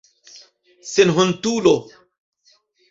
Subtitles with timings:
[0.93, 1.75] Senhontulo!